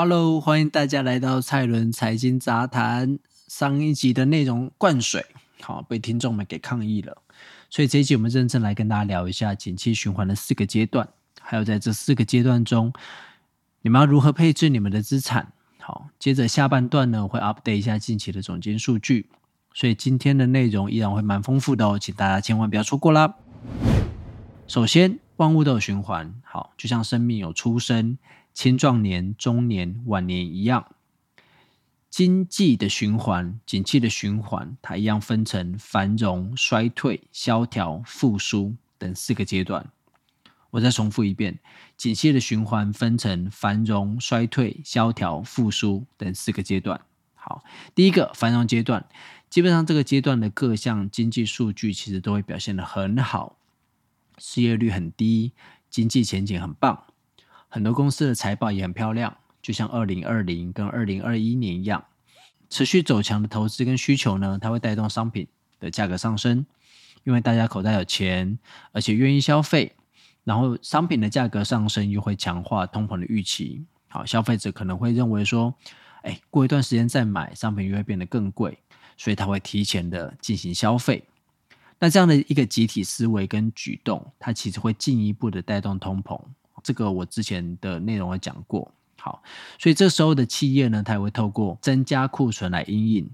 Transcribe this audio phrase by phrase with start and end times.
[0.00, 3.18] Hello，欢迎大家来到蔡伦财经杂谈。
[3.48, 5.26] 上一集的内容灌水，
[5.60, 7.20] 好被听众们给抗议了，
[7.68, 11.08] 所以这一集我们认真来跟大家聊一下景气循环的四个阶段，
[11.40, 12.92] 还有在这四个阶段中，
[13.82, 15.52] 你们要如何配置你们的资产。
[15.80, 19.28] 好，接着下半段呢会 update 一下近期的总监数据，
[19.74, 23.34] 所以今天的内容依然会蛮丰富的哦，请大家千万不要错过啦。
[24.68, 28.16] 首先，万物都有循环，好，就像生命有出生。
[28.58, 30.90] 青壮年、中年、晚年一样，
[32.10, 39.88] 经济的循环、景气的循环，它一样分成繁荣、衰退、萧条、复苏等四个阶段。
[40.70, 41.60] 我再重复一遍：
[41.96, 47.00] 景气的循环分成繁荣、衰退、萧条、复苏等四个阶段。
[47.36, 47.62] 好，
[47.94, 49.06] 第一个繁荣阶段，
[49.48, 53.56] 基本上这个阶段的各项经济数据其实都会表现的很好，
[54.36, 55.52] 失业率很低，
[55.88, 57.04] 经济前景很棒。
[57.68, 62.04] 很多公司的财报也很漂亮，就像二零二零跟二零二一年一样，
[62.70, 65.46] 持续走强的投资跟需求呢，它会带动商品
[65.78, 66.64] 的价格上升，
[67.24, 68.58] 因为大家口袋有钱，
[68.92, 69.94] 而且愿意消费，
[70.44, 75.74] 然后商品的价格上升又会强化通膨的预期，好，消费者可能会认为说，
[76.22, 78.78] 哎，过一段时间再买，商品又会变得更贵，
[79.18, 81.22] 所以他会提前的进行消费，
[81.98, 86.40] 那这样的一个集体思维跟举动，它其实会进一步的带动通膨。
[86.88, 89.42] 这个我之前的内容有讲过，好，
[89.78, 93.30] 所以这时候的企业呢，它也会透过增加库存来应应，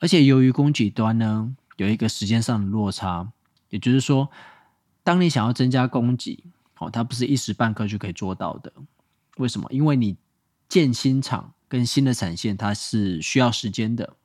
[0.00, 3.30] 而且由于供给端呢有一个时间上的落差，
[3.70, 4.28] 也就是说，
[5.04, 6.42] 当你想要增加供给，
[6.78, 8.72] 哦，它不是一时半刻就可以做到的。
[9.36, 9.68] 为什么？
[9.70, 10.16] 因为你
[10.68, 14.16] 建新厂跟新的产线，它是需要时间的，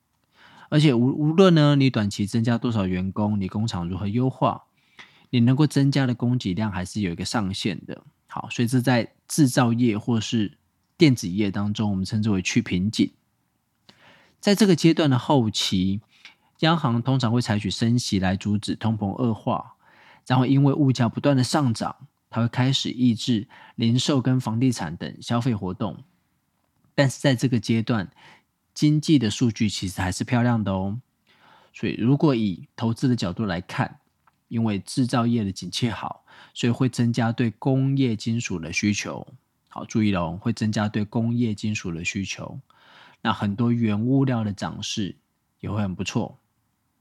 [0.69, 4.63] 而且无无论呢你短期增加多少员工，你工厂如何优化，
[5.29, 8.01] 你能够增加的供给量还是有一个上限的。
[8.33, 10.57] 好，所以这在制造业或是
[10.97, 13.11] 电子业当中，我们称之为去瓶颈。
[14.39, 15.99] 在这个阶段的后期，
[16.59, 19.73] 央行通常会采取升息来阻止通膨恶化，
[20.25, 26.05] 然后因为物价不断的上涨，它会开始抑制零售跟房地产等消费活动。
[26.95, 28.09] 但是在这个阶段，
[28.73, 31.01] 经济的数据其实还是漂亮的哦。
[31.73, 33.99] 所以如果以投资的角度来看，
[34.51, 36.23] 因为制造业的景气好。
[36.53, 39.25] 所以会增加对工业金属的需求。
[39.69, 42.59] 好，注意喽，会增加对工业金属的需求。
[43.21, 45.15] 那很多原物料的涨势
[45.61, 46.37] 也会很不错。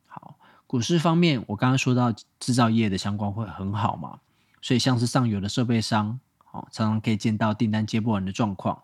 [0.07, 0.37] 好，
[0.69, 4.21] 股市方面，我刚刚说到制造业的相关会很好嘛，
[4.63, 8.81] 所以像是上游的设备商，好，常常可以见到订单接不完的状况。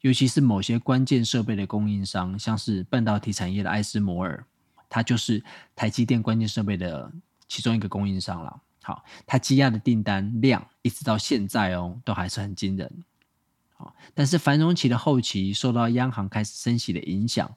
[0.00, 4.46] 尤其是某些关键设备的供应商，像是半导体产业的艾斯摩尔，
[4.88, 5.44] 它就是
[5.76, 7.12] 台积电关键设备的
[7.48, 8.60] 其中一个供应商了。
[8.82, 13.04] 好，它积压的订单量一直到现在哦，都还是很惊人。
[13.74, 17.54] 好，但是繁荣期的后期受到央行开始升息的影响，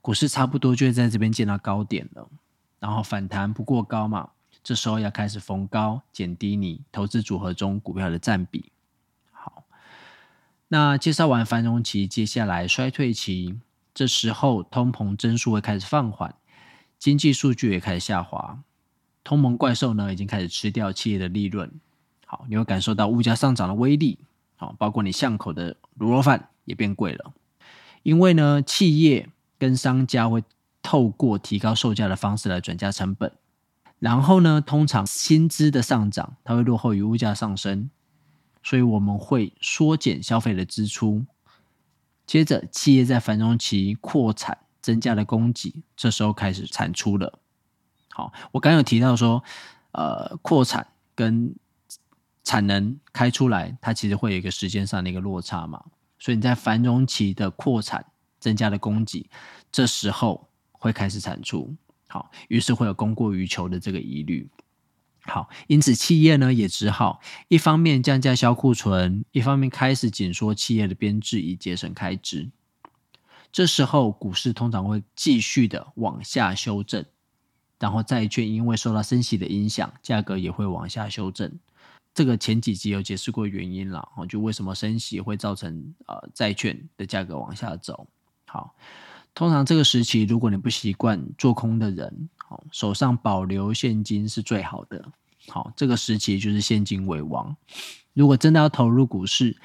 [0.00, 2.28] 股市差不多就会在这边见到高点了。
[2.78, 4.30] 然后反弹不过高嘛，
[4.62, 8.70] 这时候要开始逢高减低你投资组合中股票的占比。
[9.32, 9.64] 好，
[10.68, 13.58] 那介绍完繁荣期，接下来衰退期，
[13.94, 16.34] 这时候通膨增速会开始放缓，
[16.98, 18.60] 经济数据也开始下滑。
[19.24, 21.70] 通膨怪兽呢，已经开始吃掉企业的利润。
[22.26, 24.18] 好，你会感受到物价上涨的威力。
[24.56, 27.32] 好，包括你巷口的卤肉饭也变贵了。
[28.02, 30.44] 因为呢，企业跟商家会
[30.82, 33.32] 透过提高售价的方式来转嫁成本。
[33.98, 37.88] 然后呢，通常薪资的上涨，它会落后于物价上升，
[38.62, 41.24] 所以我们会缩减消费的支出。
[42.26, 47.38] 接着，企业在繁荣期扩产，增加了供给，这时候开始产出了。
[48.16, 49.42] 好，我刚有提到说，
[49.90, 50.86] 呃，扩产
[51.16, 51.52] 跟
[52.44, 55.82] 产能开出来，它其实会有一个时间上的一个落差嘛，
[56.20, 58.06] 所以你在繁荣期的扩产
[58.38, 59.28] 增加的供给，
[59.72, 61.74] 这时候会开始产出，
[62.06, 64.48] 好，于是会有供过于求的这个疑虑。
[65.24, 72.52] 好，因此企业呢也只好一方面降价销库存，一方面开始紧缩企业的编制以节省开支。
[73.50, 77.04] 这时候股市通常会继续的往下修正。
[77.78, 81.52] 然后债券因为受到升息的影响，价格也会往下修正。
[82.14, 88.06] 这个前几集有解释过原因了，就为什么升息会造成呃债券的价格往下走。
[88.46, 88.76] 好，
[89.34, 95.04] 通常这个时期如果你不习惯做空的人，好手上保留现金是最好的。
[95.48, 97.56] 好，这个时期就是现金为王。
[98.12, 99.56] 如果真的要投入股市，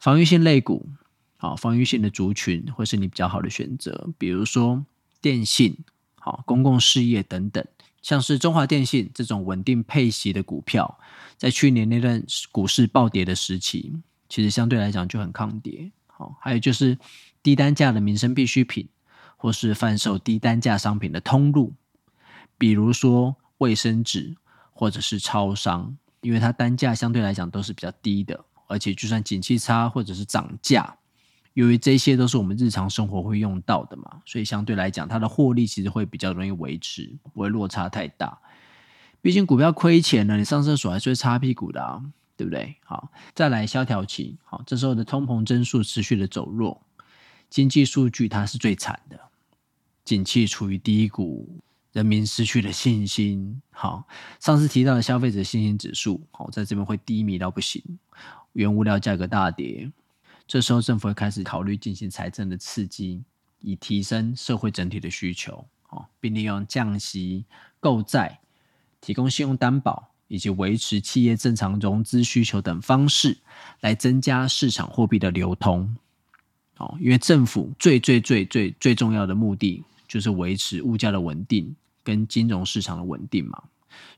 [0.00, 0.88] 防御性类股，
[1.36, 4.84] 好防御性的族群会是你比较好的选择，比如说
[5.20, 5.78] 电信。
[6.24, 7.66] 好，公共事业等等，
[8.00, 11.00] 像是中华电信这种稳定配息的股票，
[11.36, 12.22] 在去年那段
[12.52, 13.92] 股市暴跌的时期，
[14.28, 15.90] 其实相对来讲就很抗跌。
[16.06, 16.96] 好，还有就是
[17.42, 18.88] 低单价的民生必需品，
[19.36, 21.74] 或是贩售低单价商品的通路，
[22.56, 24.36] 比如说卫生纸
[24.72, 30.96] 或者是超商，因为它单价相对来讲都是比较低的，而且就算景气差或者是涨价。
[31.54, 38.38] 由于这些都是我们日常生活会用到的嘛，所以相对来讲，它的获利其实会比较容易维持，不会落差太大。
[39.20, 42.02] 毕竟股票亏钱了，你上厕所还是会擦屁股的啊，
[42.36, 42.74] 对不对？
[42.84, 46.82] 好，再来萧条期，好，这时候的通膨增速持续的走弱，
[47.50, 49.20] 经济数据它是最惨的，
[50.04, 51.60] 景气处于低谷，
[51.92, 53.60] 人民失去了信心。
[53.70, 54.08] 好，
[54.40, 57.80] 上次提到的消费者信心指数，好，在这边会低迷到不行，
[58.54, 59.92] 原物料价格大跌。
[60.52, 63.24] 这时候，政府会开始考虑进行财政的刺激，
[63.60, 67.46] 以提升社会整体的需求，哦，并利用降息、
[67.80, 68.38] 购债、
[69.00, 73.38] 提供信用担保以及维持企业正常融资需求等方式，
[73.80, 75.96] 来增加市场货币的流通。
[76.76, 81.74] 哦，因为政府最最最最最重要的目的就是维持物价的稳定
[82.04, 83.62] 跟金融市场的稳定嘛。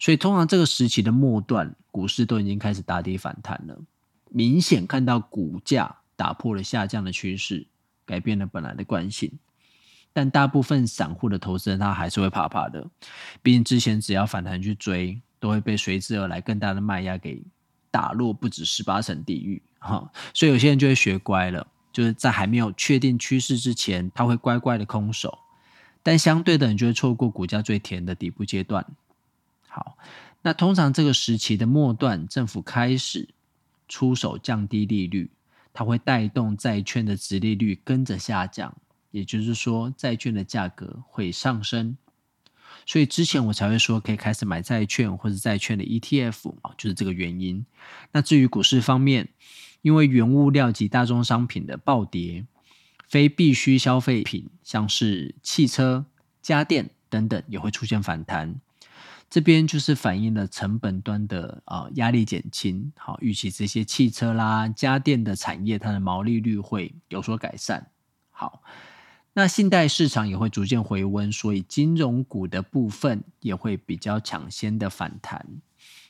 [0.00, 3.78] 所以，通常这个时期的末段，股市都已经开始打跌反弹了，
[4.30, 5.98] 明显看到股价。
[6.16, 7.66] 打破了下降的趋势，
[8.04, 9.32] 改变了本来的惯性，
[10.12, 12.86] 但大部分散户的投资人他还是会怕怕的，
[13.42, 17.42] 毕竟之前只要反弹去追，都会被随之而来更大的卖压给
[17.90, 25.38] 打落不止十八层地狱哈，所以有些人就会学乖了，就是在还没有确定趋势之前，他会乖乖的空手，
[26.02, 28.84] 但相对的，你就会错过股价最甜的底部阶段。
[29.68, 29.98] 好，
[30.42, 33.28] 那通常这个时期的末段，政府开始
[33.88, 35.30] 出手降低利率。
[35.74, 38.74] 它会带动债券的值利率跟着下降，
[39.10, 41.98] 也就是说，债券的价格会上升。
[42.86, 47.66] 所以之前我才会说可以开始买债券或者债券的 ETF，就是这个原因。
[48.12, 49.28] 那至于股市方面，
[49.82, 52.46] 因为原物料及大宗商品的暴跌，
[53.08, 56.06] 非必需消费品像是汽车、
[56.40, 58.60] 家电等等也会出现反弹。
[59.34, 67.90] 这边就是反映了成本端的啊压力减轻，好，预期这些汽车啦、家电的产业，它的毛利率会有所改善。
[68.30, 68.62] 好，
[69.32, 75.44] 那信贷市场也会逐渐回温，所以金融股的部分也会比较抢先的反弹。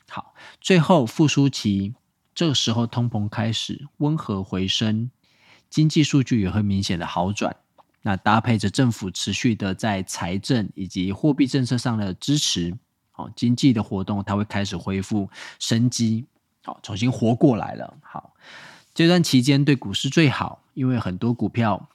[0.07, 1.95] 好，最后复苏期，
[2.35, 5.09] 这个时候通膨开始温和回升，
[5.67, 7.55] 经济数据也会明显的好转。
[8.03, 12.77] 那搭配着政府持续的在财政以及货币政策上的支持。
[13.17, 16.25] 好，经济的活动它会开始恢复生机，
[16.65, 17.97] 好，重新活过来了。
[18.03, 18.33] 好，
[18.93, 21.87] 这段期间对股市最好，因为很多股票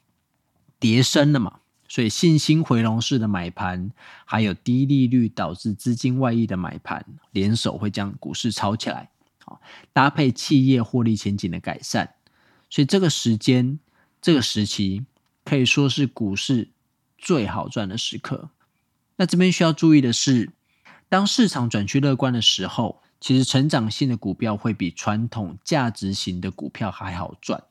[0.78, 3.90] 跌升了嘛，所以信心回笼式的买盘，
[4.25, 9.11] 还有低利率导致资金外溢的买盘，联手会将股市炒起来。
[9.44, 9.61] 好，
[9.93, 12.14] 搭配企业获利前景的改善，
[12.70, 13.78] 所以这个时间、
[14.23, 15.05] 这个时期
[15.44, 16.70] 可以说是股市
[17.19, 18.49] 最好赚的时刻。
[19.16, 20.52] 那这边需要注意的是。
[21.11, 27.65] 当市场转趋乐观的时候，其实成长性的股票会比传统价值型的股票还好赚。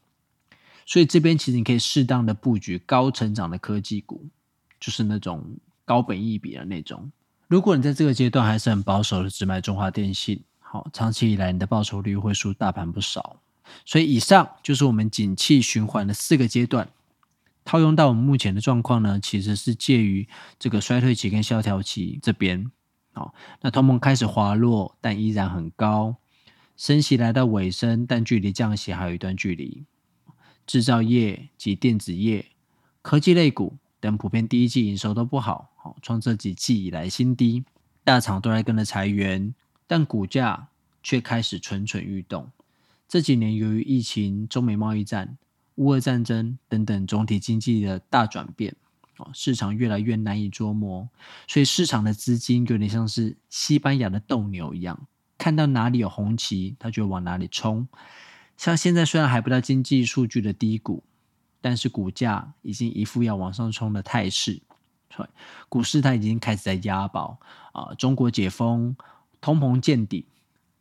[0.86, 4.28] 所以这边其实你可以适当的布局高成长的科技股，
[4.78, 7.10] 就是那种高本益比的那种。
[7.48, 13.40] 如果你在这个阶段还是很保守的只买中华电信，好，长期以来你的报酬率会输大盘不少。
[13.86, 16.90] 所以以上就是我们景气循环的四个阶段，
[17.64, 20.28] 套用到我们目前的状况呢，其实是介于
[20.60, 22.70] 这个衰退期跟萧条期这边。
[23.20, 26.16] 好，那通膨开始滑落，但依然很高。
[26.78, 29.84] 升息来到尾声，但距离降息还有一段距离。
[30.66, 32.46] 制造业及电子业、
[33.02, 37.66] 科技类股等普遍第一季营收都不好，好创这几季以来新低。
[38.06, 39.54] 大厂都在跟着裁员，
[39.86, 40.70] 但股价
[41.04, 42.50] 却开始蠢蠢欲动。
[43.06, 45.38] 这几年由于疫情、中美贸易战、
[45.76, 48.78] 乌俄战争等等总体经济的大转变。
[49.34, 51.10] 市场越来越难以捉摸，
[51.48, 55.08] 所以市场的资金有点像是西班牙的斗牛一样，
[55.38, 57.88] 看到哪里有红旗，它就往哪里冲。
[58.58, 61.04] 像现在虽然还不到经济数据的低谷，
[61.62, 64.62] 但是股价已经一副要往上冲的态势。
[65.68, 67.40] 股市它已经开始在押宝
[67.74, 68.96] 啊，中国解封、
[69.42, 70.26] 通膨见底，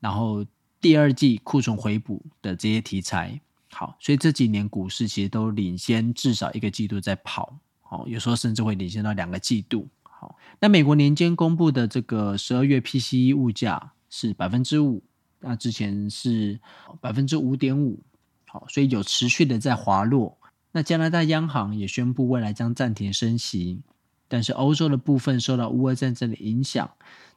[0.00, 0.44] 然后
[0.80, 3.40] 第二季库存回补的这些题材。
[3.70, 7.58] 好，所以这几年股市其实都领先至少一个季度在跑。
[7.90, 9.88] 好，有时候甚至会领先到两个季度。
[10.02, 15.02] 好，那美国年间公布的这个十二月 PCE 物价是百分之五，
[15.40, 16.60] 那之前是
[17.00, 17.98] 百分之五点五。
[18.46, 20.36] 好，所以有持续的在滑落。
[20.72, 23.80] 那加拿大央行也宣布未来将暂停升息，
[24.28, 26.90] 但是欧洲的部分受到乌俄战争的影响，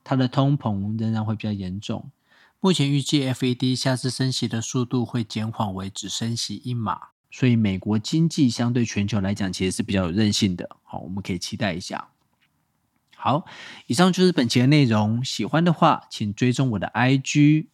[0.04, 2.12] 它的通膨仍然会比较严重。
[2.60, 7.11] 目前预计 FED 下次升息的速度会减缓为只升息一码。
[7.32, 10.70] 所以美国经济相对全球来讲，其实是比较有韧性的。
[10.84, 12.10] 好，我们可以期待一下。
[13.16, 13.46] 好，
[13.88, 15.24] 以上就是本期的内容。
[15.24, 17.68] 喜欢的话，请追踪我的 IG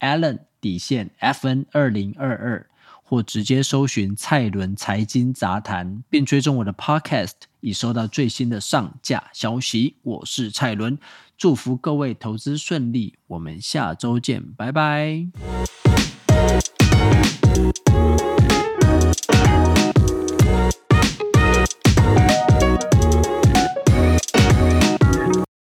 [0.00, 2.68] Allen 底线 FN 二零二二，
[3.02, 9.96] 或直接搜寻蔡伦财经杂谈，并追踪我的 Podcast，以收到最新的上架消息。
[10.02, 10.98] 我是蔡伦，
[11.38, 13.14] 祝福各位投资顺利。
[13.28, 15.28] 我们下周见，拜拜。